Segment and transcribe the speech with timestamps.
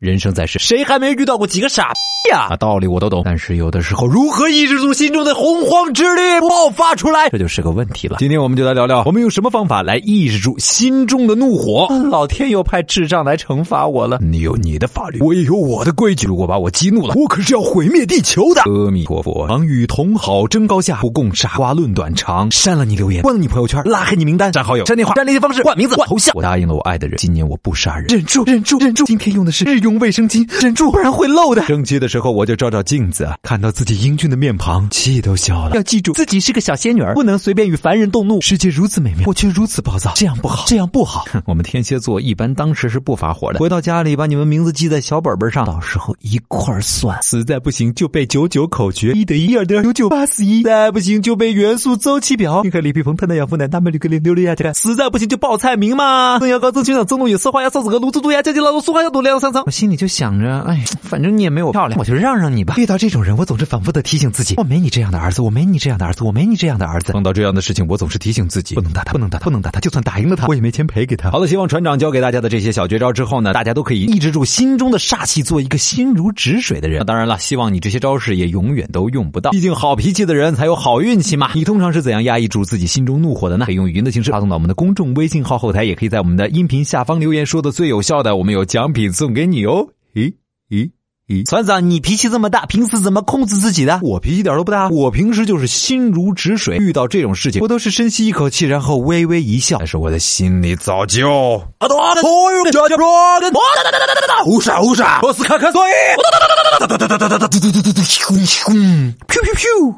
[0.00, 2.56] 人生在世，谁还没遇到过几个傻逼呀？
[2.56, 8.16] 道理我都懂，但是有的时候，如何抑制住心中的洪荒之力爆发出来，这就是个问题了。
[8.18, 11.86] 今天我们就来聊聊，我们用什么方法来抑制住心中的怒火？
[12.10, 14.16] 老天又派智障来惩罚我了。
[14.22, 16.26] 你有你的法律，我也有我的规矩。
[16.26, 18.62] 如果把我激怒了，我可是要毁灭地球的。
[18.62, 22.50] 阿弥陀佛，常与同好争高下，不共傻瓜论短长。
[22.50, 26.32] 删了你留言，关了你朋友圈，拉黑你名单，删好友，删电话，删联系方式，换名字，换头像。
[26.34, 28.06] 我答应了我爱的人，今年我不杀人。
[28.06, 29.04] 忍住，忍住，忍住。
[29.04, 29.89] 今天用的是日用。
[29.90, 31.62] 用卫生巾忍住，不然会漏的。
[31.64, 35.74] 生气的时候，我就照照镜子，看到自己英俊的面庞，气都消了。
[35.74, 38.40] 要记住，自己是个小仙女儿，不能随便与凡人动怒。
[38.40, 41.24] 世界如此美妙，我却如此暴躁，这样不好，这样不好。
[41.44, 43.58] 我们天蝎座一般当时是不发火的。
[43.58, 47.20] 回到家里，把你们名字记在小本本上，到时候一块儿算。
[47.22, 50.62] 实在不行就背九九口诀：一等一，二等二，九九八十一。
[50.62, 52.60] 再不行就背元素周期表。
[52.62, 54.72] 你看李皮鹏、碳氮氧氟氮大麦氯氪磷硫氯氩氪。
[54.72, 59.64] 实在不行就报菜名嘛：增药膏、增血氧、增浓油、色花鸭、臊子鹅、卤猪、猪牙、加鸡老肉、舒缓消毒、凉上汤。
[59.80, 60.60] 我心里就想着。
[60.68, 62.74] 哎，反正你也没有漂亮， 我就让让你吧。
[62.76, 67.14] 遇到这种人，我总是反复的提醒自己：我没你这样的儿子，我没你这样的儿子，我没你这样的儿子。
[67.14, 69.80] 碰到这样的事情，我总是提醒自己：不能打他，不能打他，不能打他。
[69.80, 71.30] 就算打赢了他，我也没钱赔给他。
[71.30, 77.06] 好了，希望船长教给大家的这些小绝招之后呢，大家都可以抑制住心中的煞气，做一个心如止水的人。
[77.06, 81.52] 当然了，希望你这些招式也永远都用不到，毕竟好脾气的人才有好运气嘛。
[81.54, 83.64] 你通常是怎样压抑住自己心中怒火的呢？
[83.64, 89.69] 可以用语音的形式发送到我们的公众微信号后台，也可以在我们的音频下方留言，说的最有效的，我们有奖品送给你哦。
[90.14, 90.34] 咦
[90.68, 90.90] 咦
[91.28, 91.44] 咦。
[91.44, 94.00] 船长，你脾气这么大，平时怎么控制自己的？
[94.02, 99.78] 我脾气一点都不大，我平时就是心如止水，遇到这种事情，我都是深吸一口气，然后微微一笑。
[99.78, 102.96] 但是我的心里早就啊，多的所有的家家
[103.40, 109.94] 人，哒哒哒哒哒哒哒，乌沙乌沙，波斯卡卡所以，哒哒哒哒哒哒哒哒哒哒哒哒哒哒，咻咻咻，咻咻咻。